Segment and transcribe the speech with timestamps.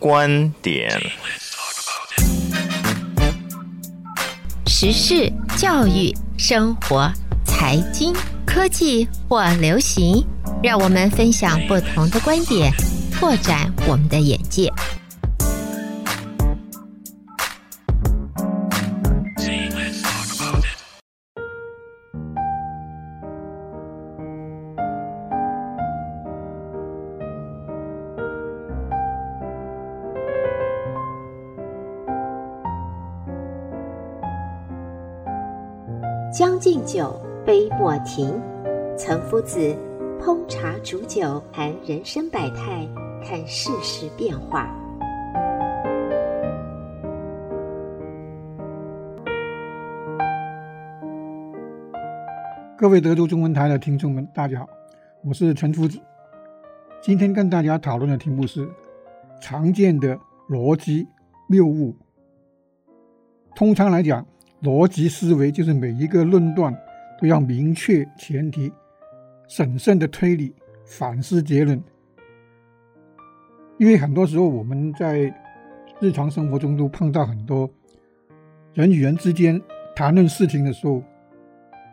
[0.00, 0.88] 观点、
[4.64, 7.10] 时事、教育、生活、
[7.44, 8.14] 财经、
[8.46, 10.24] 科技或流行，
[10.62, 12.72] 让我们分享不同的观点，
[13.12, 14.72] 拓展我们的眼界。
[36.38, 38.40] 将进酒，杯莫停。
[38.96, 39.58] 岑夫子
[40.20, 42.88] 烹茶煮酒，谈人生百态，
[43.24, 44.72] 看世事变化。
[52.76, 54.68] 各位德州中文台的听众们，大家好，
[55.24, 55.98] 我是岑夫子。
[57.02, 58.68] 今天跟大家讨论的题目是
[59.40, 60.16] 常见的
[60.48, 61.08] 逻辑
[61.48, 61.96] 谬误。
[63.56, 64.24] 通常来讲，
[64.62, 66.76] 逻辑思维就是每一个论断
[67.20, 68.72] 都要明确前提，
[69.46, 70.52] 审慎的推理，
[70.84, 71.80] 反思结论。
[73.78, 75.32] 因为很多时候我们在
[76.00, 77.70] 日常生活中都碰到很多
[78.74, 79.60] 人与人之间
[79.94, 81.02] 谈论事情的时候，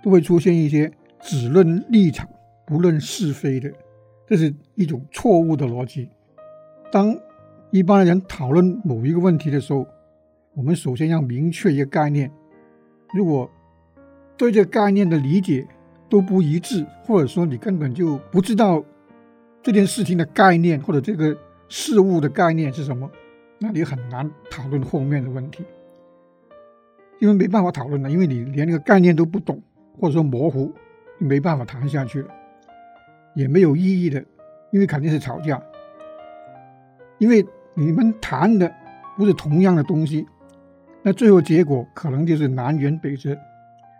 [0.04, 2.28] 都会出现一些只论立场
[2.66, 3.72] 不论是非的，
[4.26, 6.10] 这是一种错误的逻辑。
[6.92, 7.16] 当
[7.70, 9.86] 一般人讨论某一个问题的时候，
[10.56, 12.32] 我们首先要明确一个概念。
[13.14, 13.50] 如果
[14.38, 15.66] 对这个概念的理解
[16.10, 18.84] 都不一致，或者说你根本就不知道
[19.64, 21.38] 这件事情的概念或者这个
[21.70, 23.10] 事物的概念是什么，
[23.60, 25.64] 那你很难讨论后面的问题，
[27.20, 29.62] 因为没办法讨论了，因为你连那个概念都不懂，
[29.98, 30.74] 或者说模糊，
[31.20, 32.30] 就没办法谈下去了，
[33.36, 34.24] 也没有意义的，
[34.72, 35.62] 因为肯定是吵架，
[37.18, 38.70] 因为你们谈的
[39.16, 40.28] 不是同样的东西。
[41.08, 43.38] 那最后结果可能就是南辕北辙，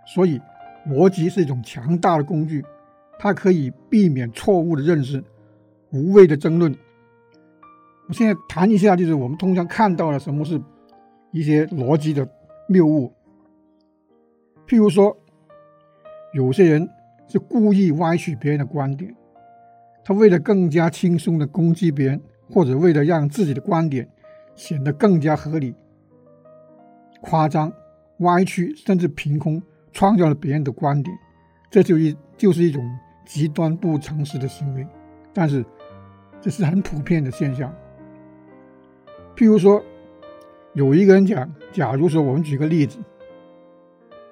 [0.08, 0.42] 所以
[0.88, 2.66] 逻辑是一种强大的工具，
[3.20, 5.24] 它可以避免错误的认识、
[5.92, 6.76] 无谓的争论。
[8.08, 10.60] 我现在谈一下，就是我们通常看到的什么是
[11.32, 12.28] 一些逻辑的
[12.68, 13.14] 谬误。
[14.68, 15.16] 譬如说，
[16.34, 16.90] 有些人
[17.28, 19.16] 是故意歪曲别人的观点，
[20.04, 24.10] 他为了更加轻松的攻击别人，或者为了让自己的观点
[24.56, 25.76] 显得更加合理。
[27.28, 27.72] 夸张、
[28.20, 31.18] 歪曲，甚至凭空创造了别人的观点，
[31.72, 32.84] 这就一就是一种
[33.26, 34.88] 极端不诚实的行为。
[35.34, 35.66] 但是，
[36.40, 37.74] 这是很普遍的现象。
[39.36, 39.84] 譬如说，
[40.74, 43.00] 有一个人讲，假如说我们举个例子，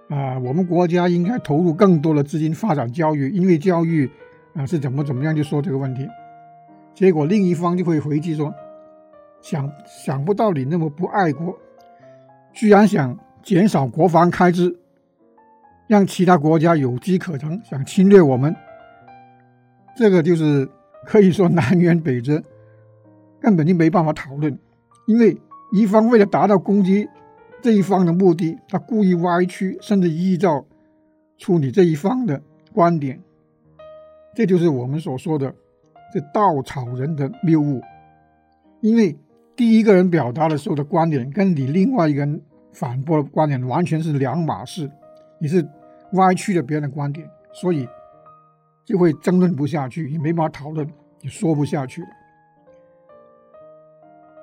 [0.09, 4.09] 啊，我们国家应该投入更多的资金发展教育，因为教育
[4.53, 6.07] 啊是怎么怎么样，就说这个问题。
[6.93, 8.53] 结果另一方就会回击说，
[9.41, 11.57] 想想不到你那么不爱国。
[12.53, 14.77] 居然想减少国防开支，
[15.87, 18.55] 让其他国家有机可乘，想侵略我们，
[19.95, 20.69] 这个就是
[21.03, 22.41] 可以说南辕北辙，
[23.39, 24.57] 根本就没办法讨论。
[25.07, 25.35] 因为
[25.71, 27.09] 一方为了达到攻击
[27.61, 30.63] 这一方的目的，他故意歪曲，甚至臆造
[31.37, 32.39] 出你这一方的
[32.71, 33.19] 观点，
[34.35, 35.53] 这就是我们所说的
[36.13, 37.81] 这稻草人的谬误，
[38.81, 39.17] 因为。
[39.55, 42.41] 第一个人表达的时候的观点，跟你另外一个人
[42.71, 44.89] 反驳的观点完全是两码事，
[45.39, 45.67] 你是
[46.13, 47.87] 歪曲了别人的观点，所以
[48.83, 50.87] 就会争论不下去，也没法讨论，
[51.21, 52.07] 也说不下去了。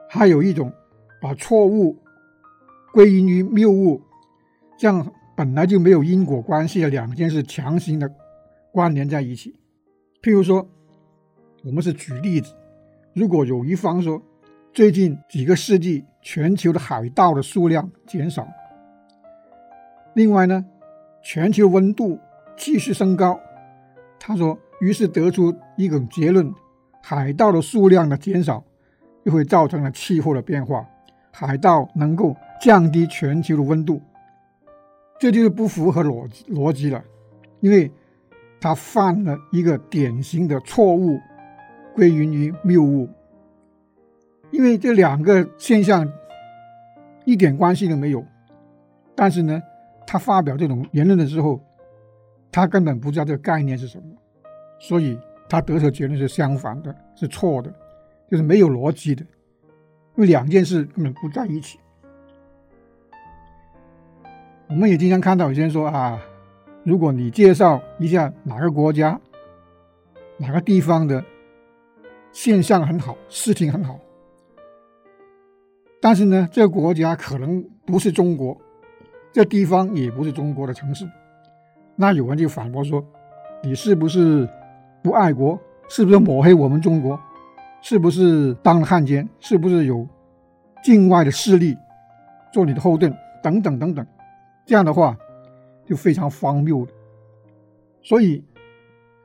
[0.08, 0.72] 还有一种
[1.20, 1.96] 把错误
[2.92, 4.00] 归因于谬误，
[4.78, 8.08] 这样本来就没有因果关系的两件事强行的
[8.72, 9.56] 关联在一起。
[10.22, 10.68] 譬如说，
[11.64, 12.54] 我们是举例子，
[13.12, 14.22] 如果有一方说，
[14.72, 18.46] 最近几个世纪，全球的海盗的数量减少。
[20.14, 20.64] 另外呢，
[21.24, 22.16] 全球温度
[22.56, 23.38] 继续升高。
[24.20, 26.54] 他说，于是得出一种结论：
[27.02, 28.62] 海盗的数量的减少，
[29.24, 30.86] 就会造成了气候的变化。
[31.32, 34.00] 海盗能够降低全球的温度，
[35.18, 37.02] 这就是不符合逻逻辑了，
[37.58, 37.90] 因为
[38.60, 41.18] 他犯了一个典型的错误，
[41.92, 43.08] 归因于谬误。
[44.50, 46.10] 因为这两个现象
[47.24, 48.24] 一点关系都没有，
[49.14, 49.62] 但是呢，
[50.06, 51.60] 他发表这种言论的时候，
[52.50, 54.04] 他根本不知道这个概念是什么，
[54.78, 55.18] 所以
[55.48, 57.72] 他得出的结论是相反的，是错的，
[58.30, 59.22] 就是没有逻辑的，
[60.16, 61.78] 因为两件事根本不在一起。
[64.68, 66.20] 我们也经常看到有些人说啊，
[66.84, 69.20] 如果你介绍一下哪个国家、
[70.36, 71.24] 哪个地方的
[72.32, 73.98] 现象很好，事情很好。
[76.00, 78.56] 但是呢，这个国家可能不是中国，
[79.32, 81.06] 这地方也不是中国的城市。
[81.94, 83.04] 那有人就反驳说
[83.62, 84.48] ：“你是不是
[85.02, 85.58] 不爱国？
[85.88, 87.20] 是不是抹黑我们中国？
[87.82, 89.28] 是不是当了汉奸？
[89.40, 90.06] 是不是有
[90.82, 91.76] 境外的势力
[92.52, 93.14] 做你的后盾？
[93.42, 94.06] 等等等等。”
[94.64, 95.16] 这样的话
[95.84, 96.88] 就非常荒谬了。
[98.02, 98.42] 所以，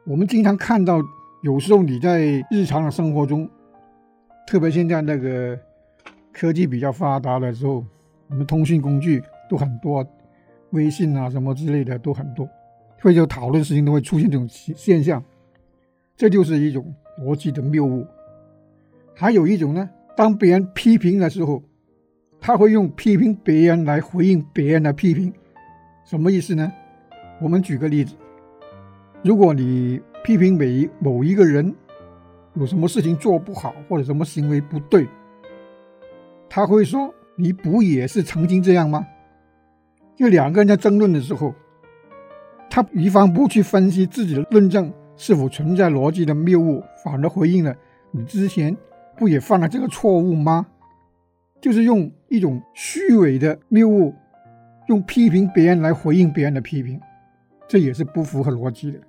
[0.06, 1.00] 我们经常看到，
[1.44, 3.50] 有时候你在日常的生活中，
[4.45, 5.57] 特别现在那个
[6.38, 7.82] 科技比较发达的时候，
[8.28, 10.06] 我们通讯工具都很多，
[10.72, 12.46] 微信啊什么之类的都很多，
[13.00, 15.24] 会就讨论事情都会出现这种现象，
[16.18, 18.06] 这就是一种逻辑的谬误。
[19.14, 21.64] 还有一种呢，当别人批评的时候，
[22.42, 25.34] 他会用批评别人来回应别人的批评，
[26.04, 26.70] 什么意思呢？
[27.40, 28.14] 我们举个例子。
[29.24, 31.74] 如果你批评每某一个人
[32.56, 35.08] 有什么事情做不好，或者什么行为不对，
[36.56, 39.06] 他会说：“你不也是曾经这样吗？”
[40.16, 41.54] 就两个人在争论的时候，
[42.69, 47.75] 他一方不去分析自己的论证是否存在逻辑的谬误，反而回应了
[48.12, 48.74] ：“你之前
[49.18, 50.66] 不也犯了这个错误吗？”
[51.60, 54.16] 就是用一种虚伪的谬误，
[54.88, 56.98] 用批评别人来回应别人的批评，
[57.68, 59.00] 这也是不符合逻辑的。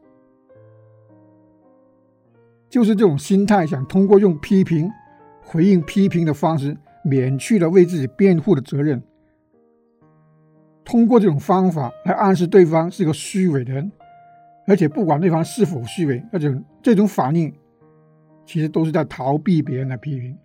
[2.69, 4.91] 就是这种心态，想通过用批评
[5.45, 6.77] 回应批评的方式，
[7.07, 9.01] 免去了为自己辩护的责任。
[10.85, 13.91] 通过这种方法来暗示对方是个虚伪的人，
[14.67, 17.53] 而且不管对方是否虚伪，那种这种反应
[18.45, 20.37] 其实都是在逃避别人的批评，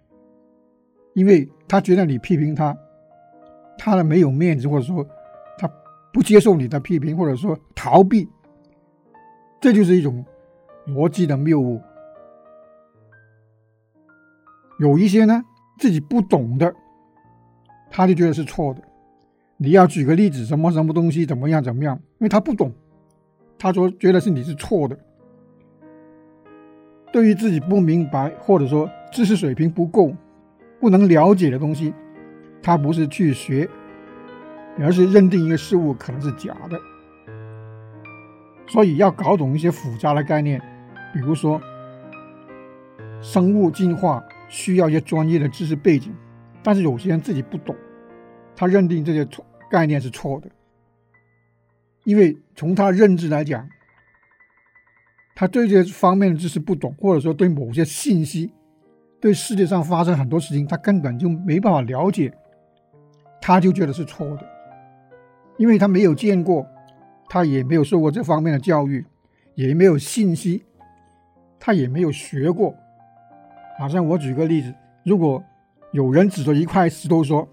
[1.13, 2.75] 因为他觉得你批评他，
[3.77, 5.05] 他的没有面子，或者说
[5.57, 5.69] 他
[6.11, 8.27] 不接受你的批评，或者说逃避，
[9.59, 10.25] 这就是一种
[10.87, 11.79] 逻辑的谬误。
[14.79, 15.43] 有一些呢，
[15.81, 16.71] 自己不懂的，
[17.89, 18.83] 他就觉得是错的。
[19.57, 21.95] 你要举个例子，什么什么东西怎么样怎么样？
[21.95, 22.71] 因为他不懂，
[23.57, 24.95] 他说觉得是你是错的。
[27.11, 30.13] 对于自己不明白或者说知识水平不够、
[30.79, 31.91] 不能了解的东西，
[32.61, 33.67] 他不是去学，
[34.79, 36.79] 而是认定一个事物可能是假的。
[38.67, 40.61] 所以要搞懂一些复杂的概念，
[41.11, 41.59] 比如说
[43.19, 44.23] 生物进化。
[44.51, 46.13] 需要一些专业的知识背景，
[46.61, 47.73] 但是有些人自己不懂，
[48.53, 50.49] 他认定这些错概念是错的，
[52.03, 53.65] 因为从他认知来讲，
[55.33, 58.51] 他对这些方面的知识不懂，或者说对某些信息，
[59.21, 62.33] 对世界上发生很多事情，他根本就没办法了解，
[63.39, 64.45] 他就觉得是错的，
[65.55, 66.67] 因为他没有见过，
[67.29, 69.05] 他也没有受过这方面的教育，
[69.55, 70.65] 也没有信息，
[71.57, 72.75] 他也没有学过。
[73.77, 74.73] 好像我举个例子，
[75.03, 75.43] 如果
[75.91, 77.47] 有人指着一块石头说：“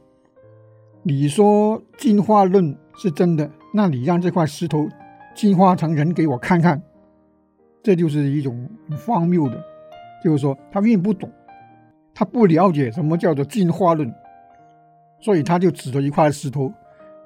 [1.03, 4.89] 你说进化论是真的，那你让这块石头
[5.35, 6.81] 进化成人给我看看。”
[7.83, 8.69] 这就是一种
[9.07, 9.65] 荒谬的，
[10.23, 11.31] 就是说他并不懂，
[12.13, 14.13] 他不了解什么叫做进化论，
[15.21, 16.71] 所以他就指着一块石头，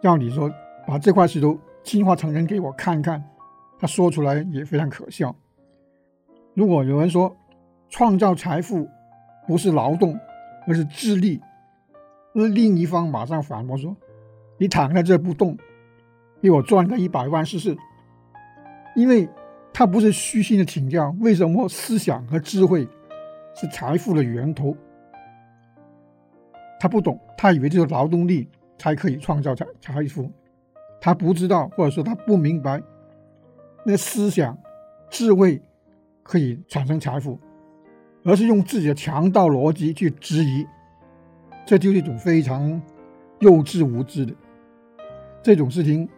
[0.02, 0.52] 要你说
[0.86, 3.22] 把这块石头进化成人给我看看。
[3.80, 5.34] 他说出来也非常可笑。
[6.54, 7.34] 如果有人说，
[7.92, 8.88] 创造财富
[9.46, 10.18] 不是劳动，
[10.66, 11.38] 而是智力。
[12.34, 13.94] 而另一方马上反驳说
[14.56, 15.54] ：“你躺在这不动，
[16.40, 17.76] 给我赚个一百万试试。”
[18.96, 19.28] 因为
[19.74, 22.88] 他不是虚心的请教，为什么思想和智慧
[23.54, 24.74] 是财富的源头？
[26.80, 30.32] 他不懂，他以为只有劳动力才可以创造财财富，
[30.98, 32.82] 他不知道，或者说他不明白，
[33.84, 34.58] 那思想、
[35.10, 35.60] 智慧
[36.22, 37.38] 可以产生财富。
[38.24, 40.66] 而是用自己的强盗逻辑去质疑，
[41.66, 42.80] 这就是一种非常
[43.40, 44.32] 幼稚无知的
[45.42, 46.08] 这种事情。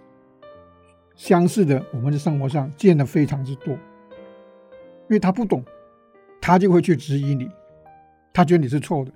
[1.14, 3.72] 相似的，我们在生活上见得非常之多。
[3.72, 5.62] 因为他不懂，
[6.40, 7.48] 他就会去质疑你，
[8.32, 9.12] 他觉得你是错的，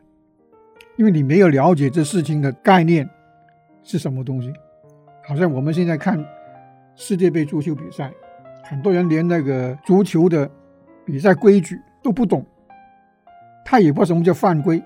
[0.96, 3.08] 因为你没有了解这事情的概念
[3.82, 4.52] 是什么东西。
[5.26, 6.24] 好像我们现在看
[6.94, 8.12] 世界杯足球比赛，
[8.64, 10.48] 很多人连那个足球的
[11.04, 12.46] 比赛规矩都不懂。
[13.70, 14.82] 他也不知道什么叫犯规，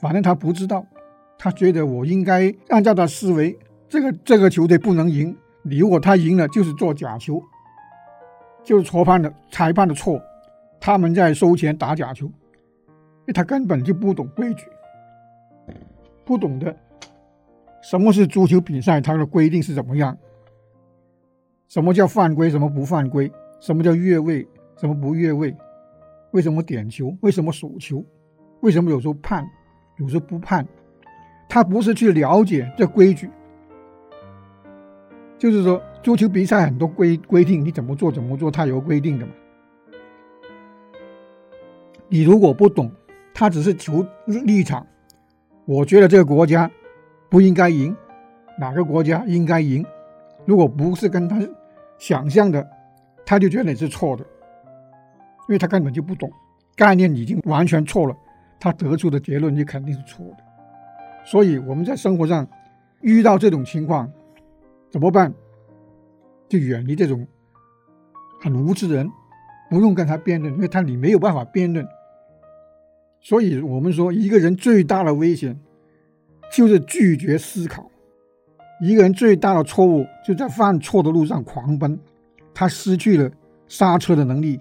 [0.00, 0.82] 反正他不知道，
[1.36, 3.54] 他觉得我应该按照他思维，
[3.90, 7.42] 这个这个球队不能赢，你如果他赢了就是做假球，
[8.64, 10.18] 就是裁判的裁判的错，
[10.80, 12.26] 他们在收钱打假球，
[13.34, 14.64] 他根本就不懂规矩，
[16.24, 16.74] 不懂得
[17.82, 20.16] 什么是足球比赛，它的规定是怎么样，
[21.68, 23.30] 什么叫犯规，什么不犯规，
[23.60, 25.54] 什么叫越位，什么不越位。
[26.32, 27.16] 为什么点球？
[27.20, 28.04] 为什么数球？
[28.60, 29.48] 为什么有时候判，
[29.98, 30.66] 有时候不判？
[31.48, 33.28] 他不是去了解这规矩。
[35.38, 39.32] 就是说，足球比赛很多规规定，你怎么做怎么做，他有规定的嘛。
[42.08, 42.92] 你如果不懂，
[43.32, 44.86] 他只是求立场。
[45.64, 46.70] 我觉得这个国家
[47.28, 47.96] 不应该赢，
[48.58, 49.84] 哪个国家应该赢？
[50.44, 51.40] 如果不是跟他
[51.96, 52.68] 想象的，
[53.24, 54.26] 他就觉得你是错的，
[55.50, 56.30] 因为他根本就不懂，
[56.76, 58.16] 概念已经完全错了，
[58.60, 60.44] 他得出的结论就肯定是错的。
[61.24, 62.46] 所以我们在生活上
[63.00, 64.08] 遇到这种情况。
[64.92, 65.32] 怎么办？
[66.48, 67.26] 就远离这种
[68.40, 69.08] 很无知的人，
[69.68, 71.86] 不用跟他辩论，因为他你没有办法辩论。
[73.20, 75.58] 所以我们说，一个人最大的危险
[76.52, 77.88] 就是拒绝思考。
[78.80, 81.98] 一个人最大的错误就在犯错的路上狂奔，
[82.54, 83.30] 他失去了
[83.68, 84.60] 刹车的能力。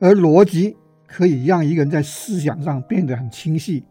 [0.00, 0.76] 而逻辑
[1.06, 3.84] 可以让一个人在思想上变得很清晰，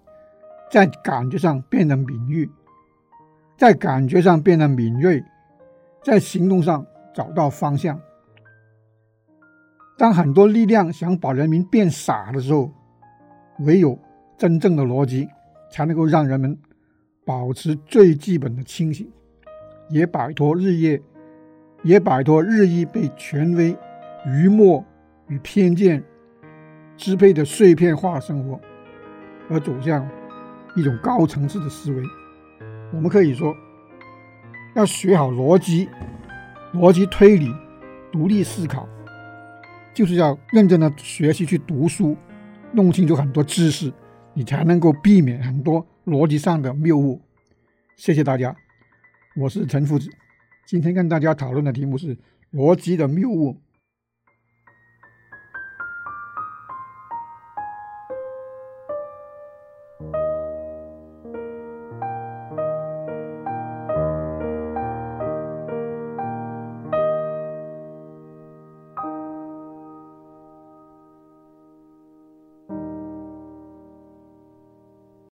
[0.71, 2.49] 在感觉上变得敏锐。
[3.55, 5.21] 在感觉上变得敏锐，
[6.01, 7.99] 在行动上找到方向。
[9.97, 12.71] 当很多力量想把人民变傻的时候，
[13.59, 13.99] 唯有
[14.37, 15.27] 真正的逻辑
[15.69, 16.57] 才能够让人们
[17.25, 19.11] 保持最基本的清醒，
[19.89, 21.01] 也摆脱日夜，
[21.83, 23.77] 也摆脱日益被权威、
[24.25, 24.81] 愚昧
[25.29, 26.03] 与偏见
[26.97, 28.59] 支配的碎片化生活，
[29.49, 30.05] 而走向
[30.75, 32.03] 一种高层次的思维。
[32.91, 33.55] 我们可以说，
[34.75, 35.87] 要学好逻辑、
[36.73, 37.53] 逻辑推理、
[38.11, 38.87] 独立思考，
[39.93, 42.17] 就是要认真的学习去读书，
[42.71, 43.93] 弄清楚很多知识，
[44.33, 47.21] 你才能够避免很多逻辑上的谬误。
[47.95, 48.55] 谢谢大家，
[49.35, 50.09] 我是陈夫子，
[50.65, 52.17] 今天跟大家讨论的题目是
[52.51, 53.55] 逻辑的谬误。